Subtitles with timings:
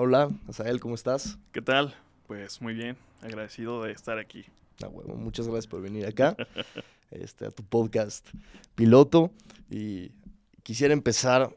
[0.00, 1.40] Hola, Asael, ¿cómo estás?
[1.50, 1.92] ¿Qué tal?
[2.28, 4.44] Pues muy bien, agradecido de estar aquí.
[4.80, 6.36] Ah, muchas gracias por venir acá
[7.10, 8.24] este, a tu podcast
[8.76, 9.32] piloto.
[9.68, 10.12] Y
[10.62, 11.52] quisiera empezar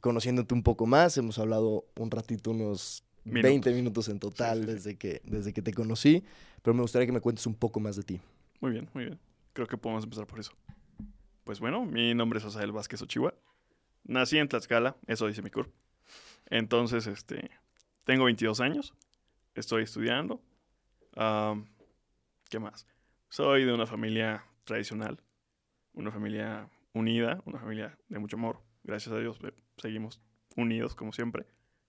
[0.00, 1.18] conociéndote un poco más.
[1.18, 4.72] Hemos hablado un ratito, unos 20 minutos en total Sí, sí, sí.
[4.72, 6.24] Desde, que, desde que te conocí,
[6.62, 8.18] pero me gustaría que me cuentes un poco más de ti.
[8.62, 9.18] Muy bien, muy bien.
[9.52, 10.52] Creo que podemos empezar por eso.
[11.44, 13.34] Pues bueno, mi nombre es Asael Vázquez Ochiwa.
[14.04, 15.70] Nací en Tlaxcala, eso dice mi CURP.
[16.48, 17.50] Entonces, este,
[18.04, 18.94] tengo 22 años,
[19.54, 20.40] estoy estudiando.
[21.16, 21.66] Am,
[22.48, 22.86] ¿Qué más?
[23.28, 25.20] Soy de una familia tradicional,
[25.92, 28.60] una familia unida, una familia de mucho amor.
[28.82, 30.20] Gracias a Dios eh, seguimos
[30.56, 31.46] unidos como siempre.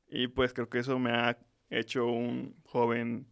[0.07, 1.37] Y pues creo que eso me ha
[1.69, 3.27] hecho un joven,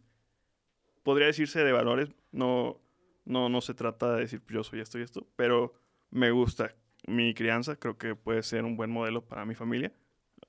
[1.02, 2.10] podría decirse de valores.
[2.30, 2.80] No,
[3.24, 5.74] no, no se trata de decir yo soy esto y esto, pero
[6.10, 6.74] me gusta
[7.06, 7.76] mi crianza.
[7.76, 9.92] Creo que puede ser un buen modelo para mi familia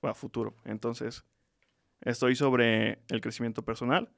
[0.02, 0.55] a futuro.
[0.65, 1.26] Entonces,
[2.05, 4.09] estoy sobre el crecimiento personal.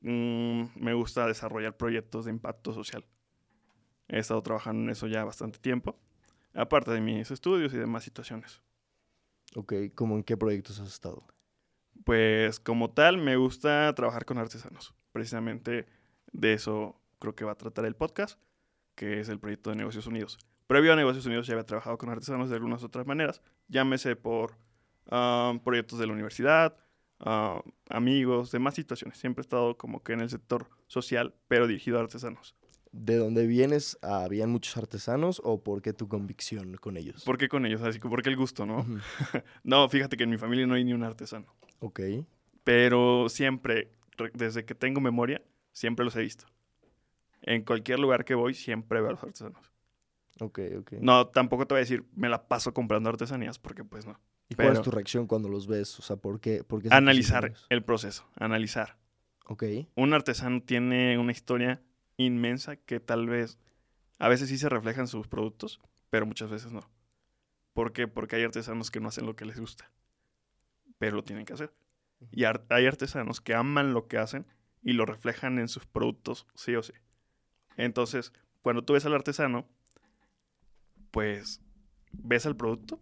[0.00, 3.04] Mm, me gusta desarrollar proyectos de impacto social.
[4.08, 5.98] He estado trabajando en eso ya bastante tiempo,
[6.54, 8.62] aparte de mis estudios y demás situaciones.
[9.54, 11.26] Ok, ¿cómo en qué proyectos has estado?
[12.04, 14.94] Pues como tal, me gusta trabajar con artesanos.
[15.12, 15.86] Precisamente
[16.32, 18.40] de eso creo que va a tratar el podcast,
[18.94, 20.38] que es el proyecto de Negocios Unidos.
[20.66, 24.56] Previo a Negocios Unidos ya había trabajado con artesanos de algunas otras maneras, llámese por
[25.10, 26.76] ah, proyectos de la universidad,
[27.20, 29.18] ah, amigos, demás situaciones.
[29.18, 32.54] Siempre he estado como que en el sector social, pero dirigido a artesanos.
[32.90, 33.98] ¿De dónde vienes?
[34.02, 37.22] ¿Habían muchos artesanos o por qué tu convicción con ellos?
[37.24, 37.82] ¿Por qué con ellos?
[37.82, 38.86] Así que, ¿por qué el gusto, no?
[39.62, 41.46] No, fíjate que en mi familia no hay ni un artesano.
[41.80, 42.00] Ok,
[42.64, 46.46] pero siempre, re- desde que tengo memoria, siempre los he visto.
[47.42, 49.70] En cualquier lugar que voy, siempre veo a los artesanos.
[50.40, 50.92] ok, ok.
[51.00, 54.18] No, tampoco te voy a decir, me la paso comprando artesanías, porque pues no.
[54.48, 55.98] ¿Y cuál es tu reacción cuando los ves?
[55.98, 56.64] O sea, ¿por qué?
[56.64, 58.96] Por qué Analizar el proceso, analizar.
[59.46, 61.80] Ok, Un artesano tiene una historia
[62.16, 63.58] inmensa que tal vez
[64.18, 66.80] a veces sí se refleja en sus productos, pero muchas veces no.
[67.72, 68.08] ¿Por qué?
[68.08, 69.90] Porque hay artesanos que no hacen lo que les gusta,
[70.98, 71.72] pero lo tienen que hacer.
[72.32, 74.46] Y ar- hay artesanos que aman lo que hacen
[74.82, 76.92] y lo reflejan en sus productos, sí o sí.
[77.76, 78.32] Entonces,
[78.62, 79.66] cuando tú ves al artesano,
[81.10, 81.60] pues
[82.12, 83.00] ves al producto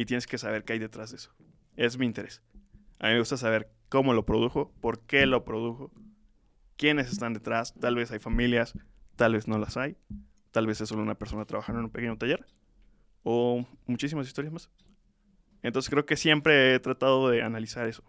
[0.00, 1.30] y tienes que saber qué hay detrás de eso.
[1.76, 2.42] Es mi interés.
[3.00, 5.92] A mí me gusta saber cómo lo produjo, por qué lo produjo,
[6.78, 7.74] quiénes están detrás.
[7.74, 8.72] Tal vez hay familias,
[9.16, 9.98] tal vez no las hay.
[10.52, 12.46] Tal vez es solo una persona trabajando en un pequeño taller.
[13.24, 14.70] O muchísimas historias más.
[15.60, 18.02] Entonces creo que siempre he tratado de analizar eso.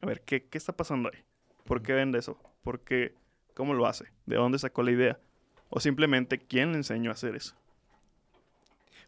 [0.00, 1.24] A ver, ¿qué, qué está pasando ahí?
[1.64, 2.38] ¿Por qué vende eso?
[2.62, 3.16] ¿Por qué?
[3.52, 4.06] ¿Cómo lo hace?
[4.24, 5.20] ¿De dónde sacó la idea?
[5.68, 7.54] O simplemente, ¿quién le enseñó a hacer eso?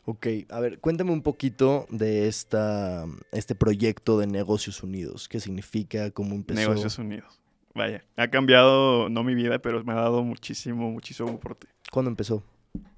[0.06, 0.26] Ok.
[0.48, 5.28] A ver, cuéntame un poquito de esta, este proyecto de Negocios Unidos.
[5.28, 6.10] ¿Qué significa?
[6.10, 6.58] ¿Cómo empezó?
[6.58, 7.40] Negocios Unidos.
[7.74, 11.68] Vaya, ha cambiado, no mi vida, pero me ha dado muchísimo, muchísimo aporte.
[11.92, 12.42] ¿Cuándo empezó?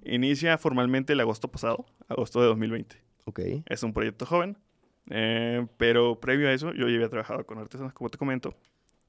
[0.05, 2.97] Inicia formalmente el agosto pasado, agosto de 2020.
[3.25, 4.57] Ok, Es un proyecto joven,
[5.11, 8.55] eh, pero previo a eso yo ya había trabajado con artesanos, como te comento.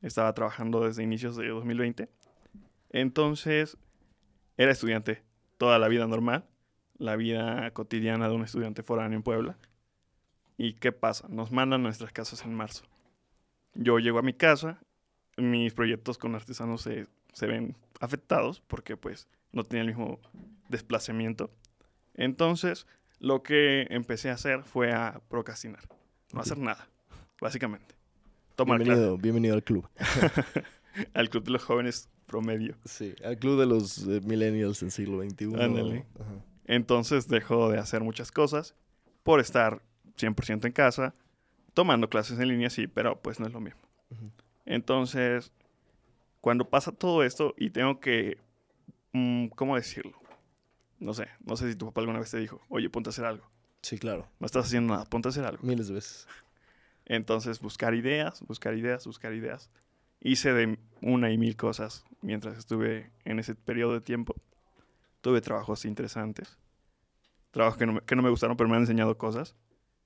[0.01, 2.09] Estaba trabajando desde inicios de 2020.
[2.89, 3.77] Entonces,
[4.57, 5.21] era estudiante
[5.57, 6.45] toda la vida normal,
[6.99, 9.57] la vida cotidiana de un estudiante foráneo en Puebla.
[10.57, 11.27] ¿Y qué pasa?
[11.29, 12.83] Nos mandan a nuestras casas en marzo.
[13.73, 14.79] Yo llego a mi casa,
[15.37, 20.19] mis proyectos con artesanos se, se ven afectados porque pues no tenía el mismo
[20.67, 21.49] desplazamiento.
[22.15, 22.85] Entonces,
[23.19, 25.83] lo que empecé a hacer fue a procrastinar.
[26.33, 26.89] No hacer nada,
[27.39, 27.95] básicamente.
[28.55, 29.87] Tomar bienvenido, bienvenido al club.
[31.13, 32.75] al club de los jóvenes promedio.
[32.83, 35.45] Sí, al club de los eh, millennials del siglo XXI.
[35.61, 36.05] Ándale.
[36.19, 36.43] Ajá.
[36.69, 38.75] Entonces dejo de hacer muchas cosas
[39.23, 39.81] por estar
[40.17, 41.15] 100% en casa,
[41.73, 43.81] tomando clases en línea, sí, pero pues no es lo mismo.
[44.67, 45.51] Entonces,
[46.41, 48.37] cuando pasa todo esto y tengo que,
[49.13, 50.19] mm, ¿cómo decirlo?
[50.99, 53.25] No sé, no sé si tu papá alguna vez te dijo, oye, ponte a hacer
[53.25, 53.49] algo.
[53.81, 54.27] Sí, claro.
[54.39, 55.63] No estás haciendo nada, ponte a hacer algo.
[55.63, 56.27] Miles de veces.
[57.05, 59.71] Entonces, buscar ideas, buscar ideas, buscar ideas.
[60.21, 64.35] Hice de una y mil cosas mientras estuve en ese periodo de tiempo.
[65.21, 66.57] Tuve trabajos interesantes.
[67.51, 69.55] Trabajos que no me, que no me gustaron, pero me han enseñado cosas.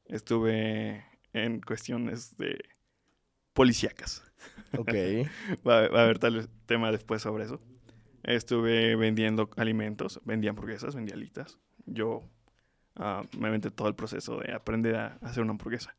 [0.06, 2.57] Estuve en cuestiones de
[3.54, 4.24] policíacas.
[4.77, 4.89] Ok.
[5.68, 7.62] Va, a- va a haber tal tema después sobre eso.
[8.24, 11.59] Estuve vendiendo alimentos, vendía hamburguesas, vendía alitas.
[11.86, 12.24] Yo
[12.95, 15.95] ah, me aventé todo el proceso de aprender a hacer una hamburguesa.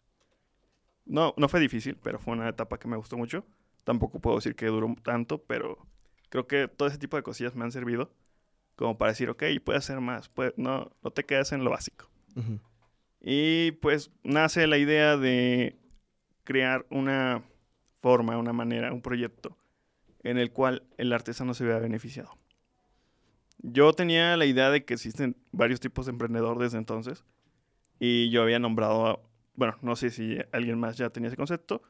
[1.04, 3.44] No, no fue difícil, pero fue una etapa que me gustó mucho.
[3.84, 5.86] Tampoco puedo decir que duró tanto, pero
[6.30, 8.10] creo que todo ese tipo de cosillas me han servido
[8.76, 12.10] como para decir, ok, puedes hacer más, puede- no, no te quedes en lo básico.
[13.20, 15.78] Y pues nace la idea de
[16.44, 17.42] crear una
[18.02, 19.56] forma, una manera, un proyecto
[20.22, 22.36] en el cual el artesano se vea beneficiado.
[23.58, 27.24] Yo tenía la idea de que existen varios tipos de emprendedor desde entonces
[27.98, 29.20] y yo había nombrado, a-
[29.54, 31.82] bueno, no sé si alguien más ya tenía ese concepto,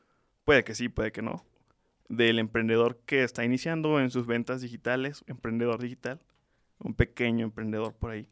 [0.45, 1.45] puede que sí, puede que no,
[2.09, 6.21] del emprendedor que está iniciando en sus ventas digitales, emprendedor digital,
[6.79, 8.29] un pequeño emprendedor por ahí.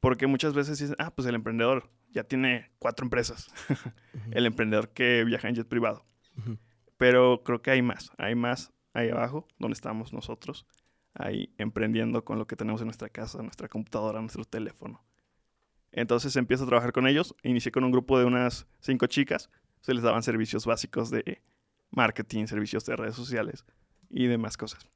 [0.00, 3.50] Porque muchas veces dicen, ah, pues el emprendedor ya tiene cuatro empresas,
[4.30, 6.04] el emprendedor que viaja en jet privado.
[6.96, 10.66] Pero creo que hay más, hay más ahí abajo, donde estamos nosotros,
[11.14, 15.02] ahí emprendiendo con lo que tenemos en nuestra casa, nuestra computadora, nuestro teléfono.
[15.92, 19.50] Entonces empiezo a trabajar con ellos, inicié con un grupo de unas cinco chicas,
[19.80, 21.42] se les daban servicios básicos de
[21.90, 23.64] marketing, servicios de redes sociales
[24.10, 24.86] y demás cosas.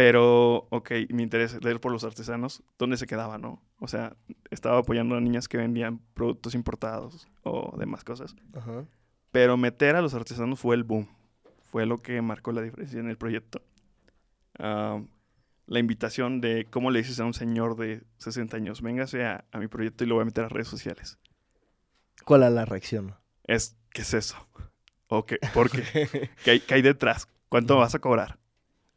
[0.00, 3.62] Pero, ok, mi interés de ir por los artesanos, ¿dónde se quedaba, no?
[3.80, 4.16] O sea,
[4.50, 8.34] estaba apoyando a niñas que vendían productos importados o demás cosas.
[8.54, 8.86] Ajá.
[9.30, 11.06] Pero meter a los artesanos fue el boom.
[11.70, 13.60] Fue lo que marcó la diferencia en el proyecto.
[14.58, 15.02] Ah,
[15.66, 19.58] la invitación de cómo le dices a un señor de 60 años, véngase a, a
[19.58, 21.18] mi proyecto y lo voy a meter a redes sociales.
[22.24, 23.16] ¿Cuál es la reacción?
[23.44, 24.48] Es, ¿qué es eso?
[25.08, 25.38] ¿O qué?
[25.52, 26.30] ¿Por qué?
[26.42, 27.28] ¿Qué hay, qué hay detrás?
[27.50, 28.39] ¿Cuánto me vas a cobrar?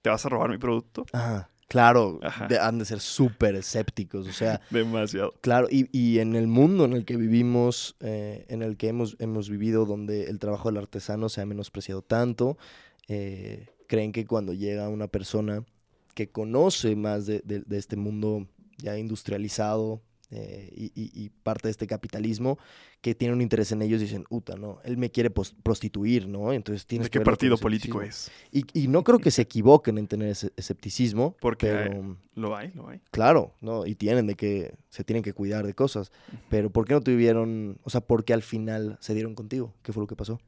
[0.04, 1.08] ¿Te vas a robar mi producto?
[1.14, 1.50] Ajá.
[1.70, 2.20] Claro,
[2.50, 5.34] de- han de ser súper escépticos, o sea, Demasiado.
[5.42, 9.16] claro, y, y en el mundo en el que vivimos, eh, en el que hemos,
[9.20, 12.60] hemos vivido, donde el trabajo del artesano se ha menospreciado tanto,
[13.08, 15.66] eh, creen que cuando llega una persona
[16.14, 18.46] que conoce más de, de- de este mundo
[18.78, 20.04] ya industrializado
[20.36, 22.58] eh, y, parte de este capitalismo,
[23.02, 24.80] que tiene un interés en ellos, dicen, uta, ¿no?
[24.84, 26.54] Él me quiere prostituir, ¿no?
[26.54, 28.48] Entonces tienes ¿De que qué con partido político escepticismo".
[28.52, 28.74] es?
[28.74, 32.18] Y, y no creo que se equivoquen en tener ese escepticismo, Porque pero...
[32.36, 33.02] lo hay, lo hay.
[33.12, 33.86] Claro, ¿no?
[33.86, 36.12] Y tienen de que, se tienen que cuidar de cosas.
[36.50, 39.74] Pero ¿por qué no tuvieron, o sea, por qué al final se dieron contigo?
[39.84, 40.40] ¿Qué fue lo que pasó?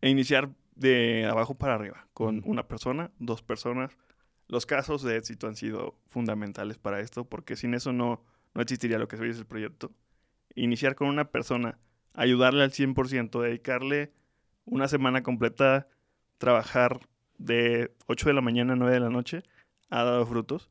[0.00, 0.50] E iniciar
[0.80, 3.96] de abajo para arriba, con una persona, dos personas.
[4.48, 8.24] Los casos de éxito han sido fundamentales para esto, porque sin eso no,
[8.54, 9.92] no existiría lo que hoy es el proyecto.
[10.54, 11.78] Iniciar con una persona,
[12.14, 14.12] ayudarle al 100%, dedicarle
[14.64, 15.88] una semana completa,
[16.38, 17.00] trabajar
[17.38, 19.42] de 8 de la mañana a 9 de la noche,
[19.88, 20.70] ha dado frutos,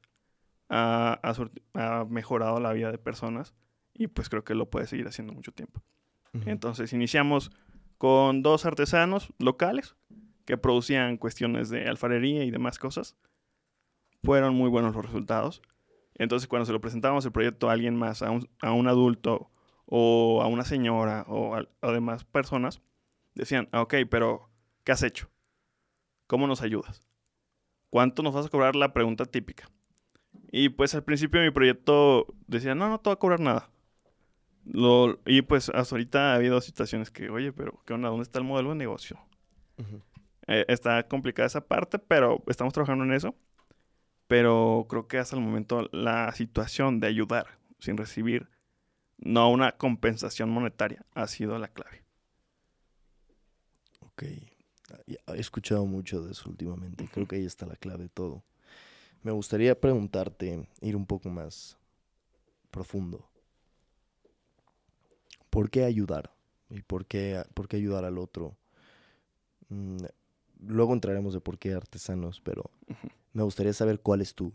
[0.70, 3.54] ha, ha surti- ha mejorado la vida de personas
[3.94, 5.82] y pues creo que lo puede seguir haciendo mucho tiempo.
[6.46, 7.52] Entonces iniciamos
[7.98, 9.96] con dos artesanos locales
[10.46, 13.18] que producían cuestiones de alfarería y demás cosas.
[14.24, 15.62] Fueron muy buenos los resultados.
[16.20, 19.50] Entonces cuando se lo presentamos el proyecto a alguien más, a un, a un adulto
[19.86, 22.82] o a una señora o a, a demás personas,
[23.34, 24.50] decían, "Ah, ok, pero
[24.84, 25.32] ¿qué has hecho?
[26.28, 27.02] ¿Cómo nos ayudas?
[27.90, 28.76] ¿Cuánto nos vas a cobrar?
[28.76, 29.68] La pregunta típica.
[30.52, 33.70] Y pues al principio mi proyecto decía, no, no te va a cobrar nada.
[34.66, 38.10] Lo, y pues hasta ahorita ha habido situaciones que, oye, pero ¿qué onda?
[38.10, 39.20] ¿Dónde está el modelo de negocio?
[39.78, 40.02] Ujú.
[40.48, 43.36] Eh, está complicada esa parte, pero estamos trabajando en eso.
[44.30, 48.48] Pero creo que hasta el momento la situación de ayudar sin recibir,
[49.18, 52.04] no una compensación monetaria, ha sido la clave.
[54.02, 54.22] Ok.
[55.08, 57.10] He escuchado mucho de eso últimamente.
[57.12, 58.44] Creo que ahí está la clave de todo.
[59.24, 61.80] Me gustaría preguntarte, ir un poco más
[62.70, 63.28] profundo.
[65.50, 66.32] ¿Por qué ayudar?
[66.70, 68.56] ¿Y por qué, por qué ayudar al otro?
[69.70, 69.98] Mm,
[70.68, 72.70] Luego entraremos de por qué artesanos, pero.
[73.34, 74.54] Me gustaría saber cuál es tu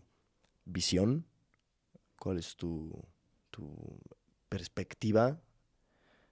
[0.64, 1.26] visión,
[2.18, 2.90] cuál es tu,
[4.48, 5.40] perspectiva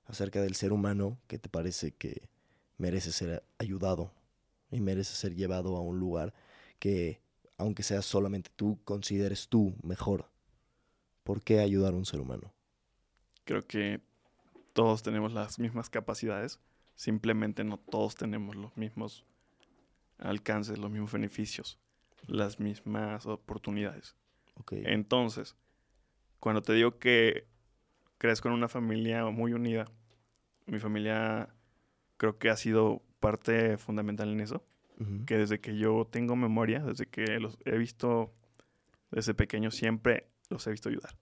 [0.07, 2.29] acerca del ser humano que te parece que
[2.79, 4.13] merece ser ayudado
[4.71, 6.33] y merece ser llevado a un lugar
[6.79, 7.21] que,
[7.59, 10.31] aunque seas solamente tú, consideres tú mejor.
[11.25, 12.53] ¿Por qué ayudar a un ser humano?
[13.45, 14.01] Creo que
[14.73, 16.59] todos tenemos las mismas capacidades,
[16.95, 19.25] simplemente no todos tenemos los mismos
[20.19, 21.79] alcances, los mismos beneficios,
[22.27, 24.17] las mismas oportunidades.
[24.57, 24.73] Ok.
[24.85, 25.57] Entonces,
[26.41, 27.47] cuando te digo que
[28.19, 29.87] crezco en una familia muy unida,
[30.67, 31.55] mi familia
[32.17, 34.65] creo que ha sido parte fundamental en eso,
[35.27, 38.33] que desde que yo tengo memoria, desde que los he visto
[39.11, 41.19] desde pequeño, siempre los he visto ayudar.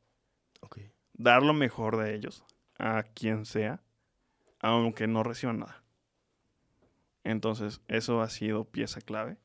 [0.60, 0.80] Ok.
[1.14, 2.44] Dar lo mejor de ellos
[2.78, 3.82] a quien sea,
[4.60, 5.82] aunque no reciban nada.
[7.24, 9.38] Entonces, eso ha sido pieza clave.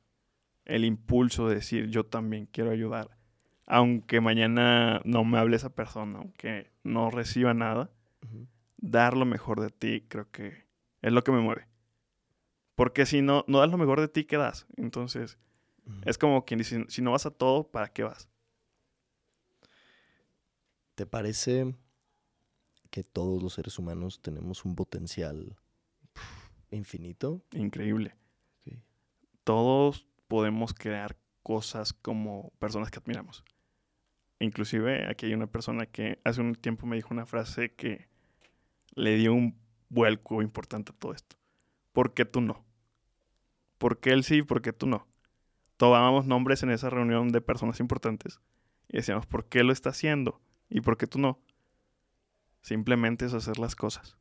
[0.66, 3.18] El impulso de decir, yo también quiero ayudar.
[3.68, 7.90] Aunque mañana no me hable esa persona, aunque no reciba nada,
[8.78, 10.66] dar lo mejor de ti creo que
[11.02, 11.68] es lo que me mueve.
[12.76, 14.68] Porque si no, no das lo mejor de ti, ¿qué das?
[14.76, 15.38] Entonces,
[16.04, 18.28] es como quien dice, si no vas a todo, ¿para qué vas?
[20.96, 21.76] ¿Te parece
[22.90, 25.56] que todos los seres humanos tenemos un potencial
[26.72, 27.44] infinito?
[27.52, 28.16] Increíble.
[29.44, 33.44] todos podemos crear cosas como personas que admiramos.
[34.40, 38.08] Inclusive aquí hay una persona que hace un tiempo me dijo una frase que
[38.96, 39.58] le dio un
[39.90, 41.38] vuelco importante a todo esto.
[41.94, 42.66] ¿Por qué tú no?
[43.78, 44.42] ¿Por qué él sí?
[44.42, 45.08] ¿Por qué tú no?
[45.78, 48.40] Tomábamos nombres en esa reunión de personas importantes
[48.88, 50.42] y decíamos, ¿por qué lo está haciendo?
[50.70, 51.40] ¿Y por qué tú no?
[52.62, 54.18] Simplemente es hacer las cosas.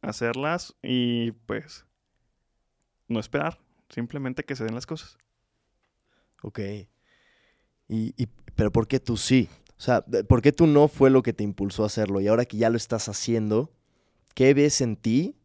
[0.00, 1.86] Hacerlas y pues
[3.08, 3.58] no esperar.
[3.92, 5.18] Simplemente que se den las cosas.
[6.42, 6.58] Ok.
[7.88, 9.48] Y, y- pero ¿por qué tú sí?
[9.76, 12.20] O sea, ¿por qué tú no fue lo que te impulsó a hacerlo?
[12.20, 13.70] Y ahora que ya lo estás haciendo,
[14.34, 15.36] ¿qué ves en ti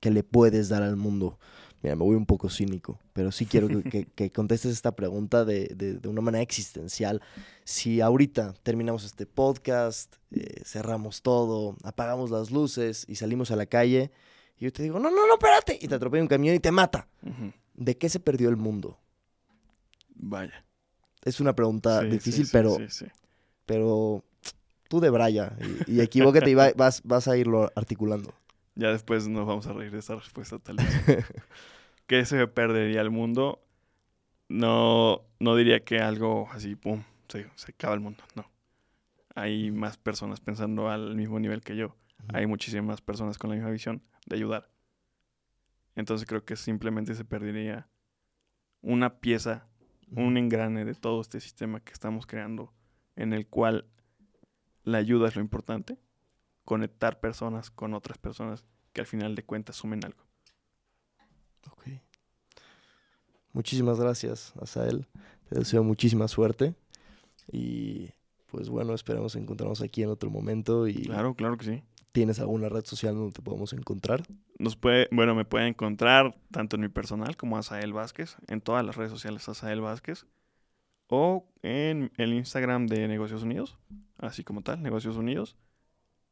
[0.00, 1.38] que le puedes dar al mundo?
[1.82, 5.44] Mira, me voy un poco cínico, pero sí quiero que, que- que contestes esta pregunta
[5.44, 7.20] de, de- de una manera existencial.
[7.64, 13.66] Si ahorita terminamos este podcast, eh, cerramos todo, apagamos las luces y salimos a la
[13.66, 14.10] calle,
[14.58, 16.70] y yo te digo, no, no, no, espérate, y te atropella un camión y te
[16.72, 17.06] mata.
[17.74, 18.98] ¿De qué se perdió el mundo?
[20.14, 20.64] Vaya.
[21.24, 23.06] Es una pregunta Sí, difícil, sí, pero sí, sí.
[23.66, 24.24] pero
[24.88, 28.34] tú de Braya y, y equivócate y va- vas, vas a irlo articulando.
[28.74, 30.86] Ya después nos vamos a reír de esta respuesta tal vez.
[32.06, 33.62] ¿Qué se perdería el mundo?
[34.48, 38.22] No, no diría que algo así, pum, se, se acaba el mundo.
[38.34, 38.50] No.
[39.34, 41.96] Hay más personas pensando al mismo nivel que yo.
[42.32, 44.70] Hay muchísimas personas con la misma visión de ayudar.
[45.96, 47.88] Entonces creo que simplemente se perdería
[48.80, 49.66] una pieza,
[50.10, 52.72] un engrane de todo este sistema que estamos creando,
[53.16, 53.86] en el cual
[54.82, 55.98] la ayuda es lo importante,
[56.64, 60.22] conectar personas con otras personas que al final de cuentas sumen algo.
[61.70, 61.84] Ok.
[63.52, 65.06] Muchísimas gracias, Asael.
[65.48, 66.74] Te deseo muchísima suerte.
[67.50, 68.10] Y
[68.50, 70.86] pues bueno, esperamos encontrarnos aquí en otro momento.
[70.86, 71.82] Y Claro, claro que sí.
[72.14, 74.22] ¿Tienes alguna red social donde te podamos encontrar?
[74.56, 78.86] Nos puede, bueno, me pueden encontrar tanto en mi personal como Asael Vázquez, en todas
[78.86, 80.24] las redes sociales Asael Vázquez,
[81.08, 83.76] o en el Instagram de Negocios Unidos,
[84.16, 85.56] así como tal, Negocios Unidos,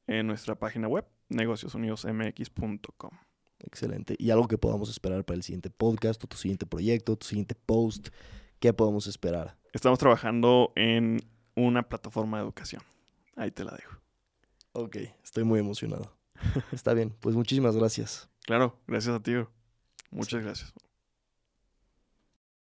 [0.07, 3.11] en nuestra página web, negociosunidos.mx.com.
[3.59, 4.15] Excelente.
[4.19, 7.57] Y algo que podamos esperar para el siguiente podcast o tu siguiente proyecto, tu siguiente
[7.57, 8.11] post.
[8.61, 9.57] ¿Qué podemos esperar?
[9.73, 11.19] Estamos trabajando en
[11.57, 12.83] una plataforma de educación.
[13.35, 14.01] Ahí te la dejo.
[14.73, 16.17] Ok, estoy muy emocionado.
[16.73, 18.29] Está bien, pues muchísimas gracias.
[18.45, 19.33] Claro, gracias a ti.
[20.11, 20.73] Muchas gracias.